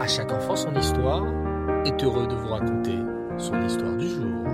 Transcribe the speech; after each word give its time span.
À 0.00 0.08
chaque 0.08 0.32
enfant 0.32 0.56
son 0.56 0.74
histoire 0.76 1.26
est 1.84 2.02
heureux 2.02 2.26
de 2.26 2.34
vous 2.34 2.48
raconter 2.48 2.96
son 3.36 3.60
histoire 3.60 3.94
du 3.98 4.08
jour. 4.08 4.44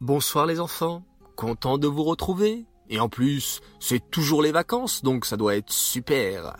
Bonsoir 0.00 0.46
les 0.46 0.60
enfants, 0.60 1.02
content 1.34 1.76
de 1.76 1.88
vous 1.88 2.04
retrouver. 2.04 2.64
Et 2.90 3.00
en 3.00 3.08
plus, 3.08 3.60
c'est 3.80 4.08
toujours 4.12 4.40
les 4.40 4.52
vacances, 4.52 5.02
donc 5.02 5.24
ça 5.24 5.36
doit 5.36 5.56
être 5.56 5.72
super. 5.72 6.56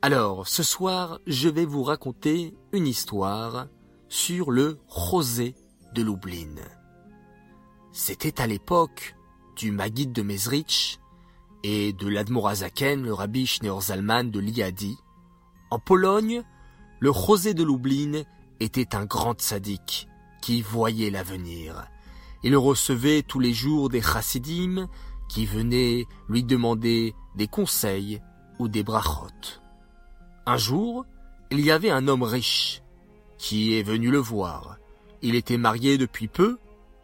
Alors, 0.00 0.48
ce 0.48 0.62
soir, 0.62 1.18
je 1.26 1.50
vais 1.50 1.66
vous 1.66 1.82
raconter 1.82 2.54
une 2.72 2.86
histoire 2.86 3.66
sur 4.08 4.50
le 4.50 4.78
rosé 4.88 5.54
de 5.92 6.02
Lublin. 6.02 6.54
C'était 7.92 8.40
à 8.40 8.46
l'époque 8.46 9.16
du 9.54 9.70
Maguide 9.70 10.12
de 10.12 10.22
Mezrich 10.22 10.98
et 11.68 11.92
de 11.92 12.06
l'Admorazaken, 12.06 13.02
le 13.02 13.12
rabbi 13.12 13.44
Zalman 13.80 14.30
de 14.30 14.38
Liadi. 14.38 14.96
En 15.72 15.80
Pologne, 15.80 16.44
le 17.00 17.10
rosé 17.10 17.54
de 17.54 17.64
Lublin 17.64 18.22
était 18.60 18.94
un 18.94 19.04
grand 19.04 19.40
sadique 19.40 20.06
qui 20.40 20.62
voyait 20.62 21.10
l'avenir. 21.10 21.88
Il 22.44 22.56
recevait 22.56 23.22
tous 23.22 23.40
les 23.40 23.52
jours 23.52 23.88
des 23.88 24.00
chassidim 24.00 24.86
qui 25.28 25.44
venaient 25.44 26.04
lui 26.28 26.44
demander 26.44 27.16
des 27.34 27.48
conseils 27.48 28.20
ou 28.60 28.68
des 28.68 28.84
brachot. 28.84 29.58
Un 30.46 30.58
jour, 30.58 31.04
il 31.50 31.58
y 31.58 31.72
avait 31.72 31.90
un 31.90 32.06
homme 32.06 32.22
riche 32.22 32.80
qui 33.38 33.74
est 33.74 33.82
venu 33.82 34.12
le 34.12 34.18
voir. 34.18 34.76
Il 35.20 35.34
était 35.34 35.58
marié 35.58 35.98
depuis 35.98 36.28
peu, 36.28 36.58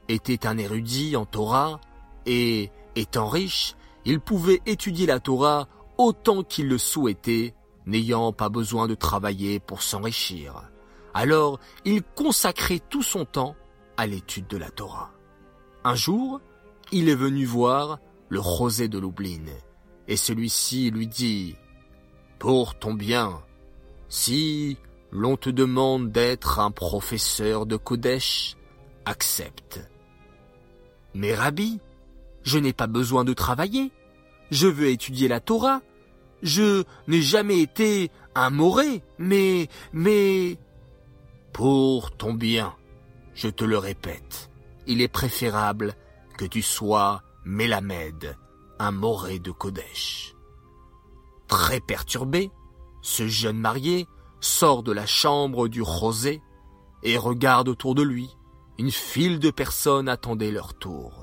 était 0.07 0.47
un 0.47 0.57
érudit 0.57 1.17
en 1.17 1.27
Torah, 1.27 1.81
et, 2.27 2.71
étant 2.95 3.27
riche, 3.27 3.75
il 4.05 4.21
pouvait 4.21 4.61
étudier 4.67 5.07
la 5.07 5.21
Torah 5.21 5.69
autant 5.99 6.43
qu'il 6.43 6.69
le 6.69 6.79
souhaitait, 6.79 7.55
n'ayant 7.87 8.33
pas 8.33 8.49
besoin 8.49 8.89
de 8.89 8.95
travailler 8.95 9.61
pour 9.61 9.83
s'enrichir. 9.83 10.71
Alors, 11.15 11.59
il 11.85 12.03
consacrait 12.03 12.81
tout 12.89 13.03
son 13.03 13.25
temps 13.25 13.55
à 13.97 14.07
l'étude 14.07 14.47
de 14.47 14.57
la 14.57 14.71
Torah. 14.71 15.13
Un 15.85 15.95
jour, 15.95 16.41
il 16.91 17.09
est 17.09 17.15
venu 17.15 17.45
voir 17.45 17.99
le 18.29 18.41
rosé 18.41 18.89
de 18.89 18.99
Lublin, 18.99 19.45
et 20.09 20.17
celui-ci 20.17 20.91
lui 20.91 21.07
dit 21.07 21.57
Pour 22.39 22.79
ton 22.79 22.95
bien, 22.95 23.43
si 24.09 24.79
l'on 25.11 25.37
te 25.37 25.51
demande 25.51 26.11
d'être 26.11 26.59
un 26.59 26.71
professeur 26.71 27.67
de 27.67 27.77
Kodesh, 27.77 28.57
accepte. 29.05 29.81
Mais 31.15 31.35
Rabbi, 31.35 31.81
je 32.45 32.59
n'ai 32.59 32.73
pas 32.73 32.87
besoin 32.87 33.25
de 33.25 33.33
travailler. 33.33 33.93
Je 34.51 34.67
veux 34.67 34.89
étudier 34.89 35.29
la 35.29 35.41
Torah. 35.41 35.81
Je 36.43 36.85
n'ai 37.07 37.23
jamais 37.23 37.61
été 37.61 38.11
un 38.35 38.51
moré, 38.51 39.03
mais, 39.19 39.69
mais... 39.93 40.59
Pour 41.53 42.17
ton 42.17 42.33
bien, 42.33 42.75
je 43.35 43.49
te 43.49 43.63
le 43.63 43.77
répète, 43.77 44.51
il 44.87 45.03
est 45.03 45.09
préférable 45.09 45.95
que 46.39 46.47
tu 46.47 46.63
sois 46.63 47.23
Mélamède, 47.45 48.37
un 48.79 48.91
moré 48.91 49.39
de 49.39 49.51
Kodesh. 49.51 50.35
Très 51.49 51.81
perturbé, 51.81 52.51
ce 53.03 53.29
jeune 53.29 53.59
marié 53.59 54.07
sort 54.41 54.83
de 54.83 54.93
la 54.93 55.05
chambre 55.05 55.69
du 55.69 55.83
rosé 55.83 56.41
et 57.03 57.19
regarde 57.19 57.69
autour 57.69 57.95
de 57.95 58.03
lui. 58.03 58.31
Une 58.79 58.91
file 58.91 59.39
de 59.39 59.51
personnes 59.51 60.09
attendaient 60.09 60.51
leur 60.51 60.73
tour 60.73 61.22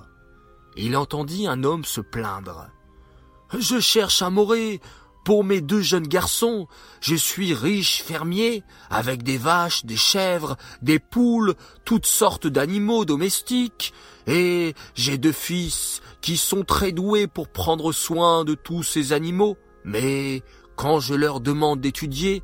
il 0.85 0.95
entendit 0.95 1.47
un 1.47 1.63
homme 1.63 1.85
se 1.85 2.02
plaindre. 2.02 2.69
Je 3.58 3.80
cherche 3.80 4.22
un 4.22 4.30
moré 4.30 4.80
pour 5.25 5.44
mes 5.44 5.61
deux 5.61 5.81
jeunes 5.81 6.08
garçons. 6.08 6.67
Je 7.02 7.16
suis 7.16 7.53
riche 7.53 8.02
fermier, 8.02 8.63
avec 8.89 9.23
des 9.23 9.38
vaches, 9.38 9.86
des 9.86 9.97
chèvres, 9.97 10.55
des 10.81 10.99
poules, 10.99 11.55
toutes 11.86 12.05
sortes 12.05 12.47
d'animaux 12.47 13.05
domestiques, 13.05 13.93
et 14.27 14.73
j'ai 14.95 15.17
deux 15.17 15.31
fils 15.31 16.02
qui 16.21 16.37
sont 16.37 16.64
très 16.64 16.92
doués 16.92 17.27
pour 17.27 17.49
prendre 17.49 17.92
soin 17.92 18.45
de 18.45 18.55
tous 18.55 18.83
ces 18.83 19.14
animaux. 19.14 19.58
Mais 19.83 20.43
quand 20.76 20.99
je 20.99 21.14
leur 21.14 21.42
demande 21.42 21.82
d'étudier, 21.82 22.43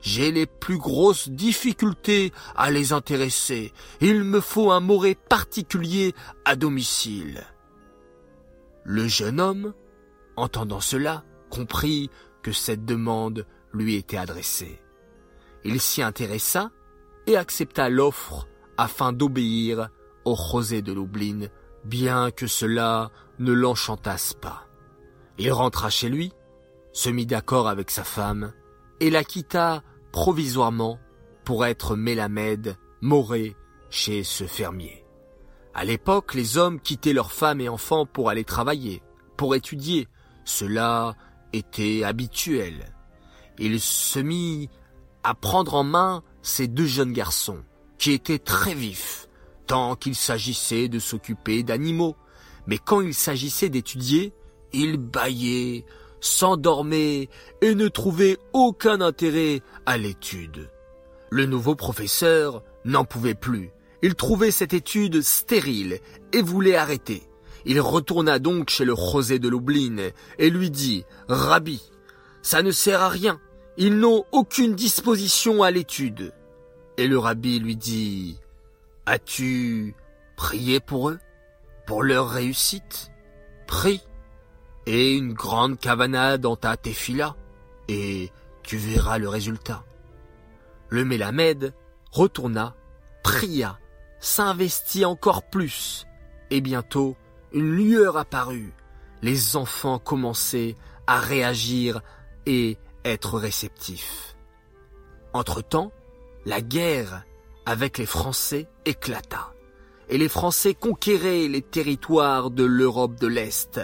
j'ai 0.00 0.32
les 0.32 0.46
plus 0.46 0.78
grosses 0.78 1.28
difficultés 1.28 2.32
à 2.56 2.70
les 2.70 2.92
intéresser. 2.92 3.72
Il 4.00 4.24
me 4.24 4.40
faut 4.40 4.70
un 4.72 4.80
moré 4.80 5.14
particulier 5.14 6.14
à 6.44 6.56
domicile. 6.56 7.44
Le 8.88 9.08
jeune 9.08 9.40
homme, 9.40 9.74
entendant 10.36 10.78
cela, 10.78 11.24
comprit 11.50 12.08
que 12.42 12.52
cette 12.52 12.84
demande 12.84 13.44
lui 13.72 13.96
était 13.96 14.16
adressée. 14.16 14.80
Il 15.64 15.80
s'y 15.80 16.02
intéressa 16.02 16.70
et 17.26 17.36
accepta 17.36 17.88
l'offre 17.88 18.46
afin 18.78 19.12
d'obéir 19.12 19.88
au 20.24 20.34
rosé 20.34 20.82
de 20.82 20.92
Lublin, 20.92 21.48
bien 21.84 22.30
que 22.30 22.46
cela 22.46 23.10
ne 23.40 23.50
l'enchantasse 23.50 24.34
pas. 24.34 24.68
Il 25.36 25.50
rentra 25.50 25.90
chez 25.90 26.08
lui, 26.08 26.32
se 26.92 27.10
mit 27.10 27.26
d'accord 27.26 27.66
avec 27.66 27.90
sa 27.90 28.04
femme 28.04 28.52
et 29.00 29.10
la 29.10 29.24
quitta 29.24 29.82
provisoirement 30.12 31.00
pour 31.44 31.66
être 31.66 31.96
Mélamède, 31.96 32.76
moré 33.00 33.56
chez 33.90 34.22
ce 34.22 34.44
fermier. 34.44 35.05
À 35.78 35.84
l'époque, 35.84 36.32
les 36.32 36.56
hommes 36.56 36.80
quittaient 36.80 37.12
leurs 37.12 37.32
femmes 37.32 37.60
et 37.60 37.68
enfants 37.68 38.06
pour 38.06 38.30
aller 38.30 38.44
travailler, 38.44 39.02
pour 39.36 39.54
étudier. 39.54 40.08
Cela 40.46 41.14
était 41.52 42.02
habituel. 42.02 42.94
Il 43.58 43.78
se 43.78 44.18
mit 44.18 44.70
à 45.22 45.34
prendre 45.34 45.74
en 45.74 45.84
main 45.84 46.22
ces 46.40 46.66
deux 46.66 46.86
jeunes 46.86 47.12
garçons, 47.12 47.62
qui 47.98 48.12
étaient 48.12 48.38
très 48.38 48.72
vifs, 48.72 49.28
tant 49.66 49.96
qu'il 49.96 50.14
s'agissait 50.14 50.88
de 50.88 50.98
s'occuper 50.98 51.62
d'animaux. 51.62 52.16
Mais 52.66 52.78
quand 52.78 53.02
il 53.02 53.12
s'agissait 53.12 53.68
d'étudier, 53.68 54.32
ils 54.72 54.96
bâillaient, 54.96 55.84
s'endormaient 56.20 57.28
et 57.60 57.74
ne 57.74 57.88
trouvaient 57.88 58.38
aucun 58.54 59.02
intérêt 59.02 59.60
à 59.84 59.98
l'étude. 59.98 60.70
Le 61.28 61.44
nouveau 61.44 61.74
professeur 61.74 62.62
n'en 62.86 63.04
pouvait 63.04 63.34
plus. 63.34 63.72
Il 64.06 64.14
trouvait 64.14 64.52
cette 64.52 64.72
étude 64.72 65.20
stérile 65.20 65.98
et 66.32 66.40
voulait 66.40 66.76
arrêter. 66.76 67.24
Il 67.64 67.80
retourna 67.80 68.38
donc 68.38 68.70
chez 68.70 68.84
le 68.84 68.92
Rosé 68.92 69.40
de 69.40 69.48
Lublin 69.48 70.10
et 70.38 70.48
lui 70.48 70.70
dit 70.70 71.04
Rabbi, 71.26 71.82
ça 72.40 72.62
ne 72.62 72.70
sert 72.70 73.02
à 73.02 73.08
rien. 73.08 73.40
Ils 73.76 73.98
n'ont 73.98 74.24
aucune 74.30 74.76
disposition 74.76 75.64
à 75.64 75.72
l'étude. 75.72 76.32
Et 76.98 77.08
le 77.08 77.18
rabbi 77.18 77.58
lui 77.58 77.74
dit 77.74 78.38
As-tu 79.06 79.96
prié 80.36 80.78
pour 80.78 81.08
eux 81.10 81.18
Pour 81.84 82.04
leur 82.04 82.30
réussite? 82.30 83.10
Prie. 83.66 84.04
Et 84.86 85.16
une 85.16 85.32
grande 85.32 85.80
cavana 85.80 86.38
dans 86.38 86.54
ta 86.54 86.76
tefila, 86.76 87.34
et 87.88 88.30
tu 88.62 88.76
verras 88.76 89.18
le 89.18 89.28
résultat. 89.28 89.84
Le 90.90 91.04
Mélamède 91.04 91.74
retourna, 92.12 92.76
pria 93.24 93.80
s'investit 94.20 95.04
encore 95.04 95.42
plus, 95.42 96.06
et 96.50 96.60
bientôt 96.60 97.16
une 97.52 97.70
lueur 97.70 98.16
apparut. 98.16 98.72
Les 99.22 99.56
enfants 99.56 99.98
commençaient 99.98 100.76
à 101.06 101.20
réagir 101.20 102.00
et 102.44 102.78
être 103.04 103.38
réceptifs. 103.38 104.36
Entre-temps, 105.32 105.92
la 106.44 106.60
guerre 106.60 107.24
avec 107.64 107.98
les 107.98 108.06
Français 108.06 108.68
éclata, 108.84 109.52
et 110.08 110.18
les 110.18 110.28
Français 110.28 110.74
conquéraient 110.74 111.48
les 111.48 111.62
territoires 111.62 112.50
de 112.50 112.64
l'Europe 112.64 113.18
de 113.20 113.26
l'Est, 113.26 113.80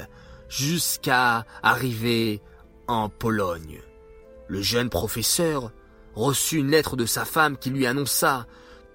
jusqu'à 0.48 1.46
arriver 1.62 2.40
en 2.86 3.08
Pologne. 3.08 3.80
Le 4.48 4.60
jeune 4.60 4.90
professeur 4.90 5.72
reçut 6.14 6.58
une 6.58 6.70
lettre 6.70 6.96
de 6.96 7.06
sa 7.06 7.24
femme 7.24 7.56
qui 7.56 7.70
lui 7.70 7.86
annonça 7.86 8.46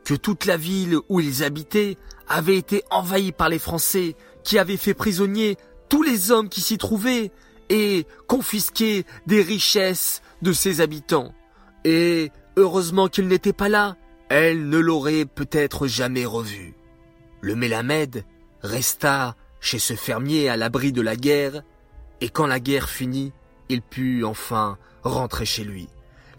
que 0.07 0.13
toute 0.13 0.45
la 0.45 0.55
ville 0.55 0.99
où 1.09 1.19
ils 1.19 1.43
habitaient 1.43 1.97
avait 2.29 2.55
été 2.55 2.81
envahie 2.89 3.33
par 3.33 3.49
les 3.49 3.59
Français 3.59 4.15
qui 4.41 4.57
avaient 4.57 4.77
fait 4.77 4.93
prisonnier 4.93 5.57
tous 5.89 6.01
les 6.01 6.31
hommes 6.31 6.47
qui 6.47 6.61
s'y 6.61 6.77
trouvaient 6.77 7.29
et 7.67 8.07
confisqué 8.25 9.03
des 9.25 9.41
richesses 9.41 10.21
de 10.41 10.53
ses 10.53 10.79
habitants. 10.79 11.33
Et 11.83 12.31
heureusement 12.55 13.09
qu'il 13.09 13.27
n'était 13.27 13.51
pas 13.51 13.67
là, 13.67 13.97
elle 14.29 14.69
ne 14.69 14.77
l'aurait 14.77 15.25
peut-être 15.25 15.87
jamais 15.87 16.25
revu. 16.25 16.73
Le 17.41 17.57
Mélamède 17.57 18.23
resta 18.61 19.35
chez 19.59 19.77
ce 19.77 19.95
fermier 19.95 20.47
à 20.47 20.55
l'abri 20.55 20.93
de 20.93 21.01
la 21.01 21.17
guerre, 21.17 21.63
et 22.21 22.29
quand 22.29 22.47
la 22.47 22.61
guerre 22.61 22.87
finit, 22.87 23.33
il 23.67 23.81
put 23.81 24.23
enfin 24.23 24.77
rentrer 25.03 25.45
chez 25.45 25.65
lui. 25.65 25.89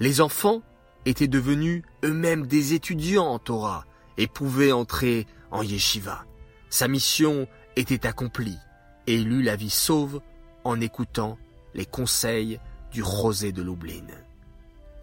Les 0.01 0.23
enfants 0.23 0.63
étaient 1.09 1.29
devenus 1.29 1.83
eux-mêmes 2.05 2.47
des 2.47 2.75
étudiants 2.75 3.27
en 3.27 3.39
Torah 3.39 3.87
et 4.19 4.27
pouvaient 4.27 4.73
entrer 4.73 5.27
en 5.51 5.63
yeshiva. 5.63 6.27
Sa 6.69 6.87
mission 6.87 7.49
était 7.77 8.07
accomplie 8.07 8.59
et 9.07 9.17
il 9.17 9.33
eut 9.33 9.43
la 9.43 9.57
vie 9.57 9.71
sauve 9.71 10.21
en 10.65 10.81
écoutant 10.81 11.39
les 11.75 11.87
conseils 11.87 12.61
du 12.93 13.03
rosé 13.03 13.53
de 13.53 13.63
Lublin. 13.63 14.07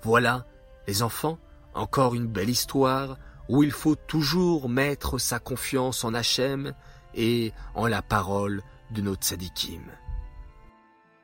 Voilà, 0.04 0.46
les 0.88 1.02
enfants, 1.02 1.40
encore 1.74 2.14
une 2.14 2.28
belle 2.28 2.50
histoire 2.50 3.18
où 3.50 3.64
il 3.64 3.72
faut 3.72 3.96
toujours 3.96 4.70
mettre 4.70 5.18
sa 5.18 5.40
confiance 5.40 6.04
en 6.04 6.14
Hachem 6.14 6.74
et 7.16 7.52
en 7.74 7.88
la 7.88 8.04
parole 8.04 8.62
de 8.92 9.02
notre 9.02 9.26
sadikim. 9.26 9.82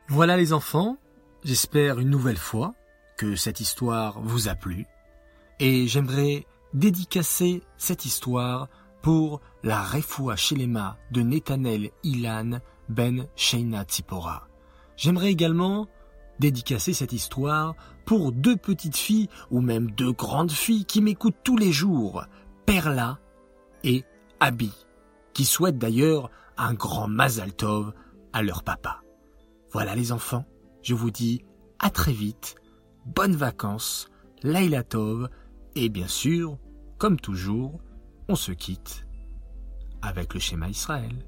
Voilà 0.08 0.38
les 0.38 0.54
enfants, 0.54 0.98
j'espère 1.44 2.00
une 2.00 2.10
nouvelle 2.10 2.38
fois 2.38 2.74
que 3.22 3.36
cette 3.36 3.60
histoire 3.60 4.20
vous 4.20 4.48
a 4.48 4.56
plu 4.56 4.88
et 5.60 5.86
j'aimerais 5.86 6.48
dédicacer 6.74 7.62
cette 7.78 8.04
histoire 8.04 8.68
pour 9.04 9.42
la 9.62 9.80
Refoua 9.80 10.36
Shelema 10.36 10.98
de 11.12 11.22
Netanel 11.22 11.92
Ilan 12.02 12.62
Ben 12.90 13.28
Sheina 13.36 13.84
Tzipora. 13.84 14.48
J'aimerais 14.98 15.30
également 15.30 15.88
dédicacer 16.40 16.94
cette 16.94 17.14
histoire 17.14 17.76
pour 18.06 18.32
deux 18.32 18.58
petites 18.58 18.98
filles 18.98 19.30
ou 19.52 19.62
même 19.62 19.92
deux 19.92 20.14
grandes 20.14 20.52
filles 20.52 20.86
qui 20.86 21.00
m'écoutent 21.04 21.44
tous 21.44 21.58
les 21.58 21.72
jours, 21.72 22.26
Perla 22.66 23.20
et 23.84 24.04
Abby, 24.40 24.74
qui 25.34 25.46
souhaitent 25.46 25.78
d'ailleurs 25.78 26.32
un 26.58 26.74
grand 26.74 27.08
Mazal 27.08 27.54
Tov 27.54 27.94
à 28.34 28.42
leur 28.42 28.64
papa. 28.64 29.04
Voilà 29.72 29.94
les 29.94 30.12
enfants, 30.12 30.46
je 30.82 30.96
vous 30.96 31.12
dis 31.12 31.46
à 31.78 31.92
très 31.92 32.14
vite, 32.14 32.56
bonnes 33.06 33.36
vacances, 33.36 34.10
Laila 34.44 34.84
Tov, 34.84 35.30
et 35.76 35.90
bien 35.90 36.08
sûr, 36.08 36.58
comme 36.98 37.20
toujours, 37.20 37.80
on 38.28 38.36
se 38.36 38.52
quitte 38.52 39.06
avec 40.02 40.34
le 40.34 40.40
schéma 40.40 40.70
Israël. 40.70 41.26